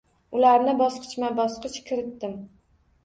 Ularni 0.37 0.73
bosqichma-bosqich 0.79 1.77
kiritdim. 1.91 2.37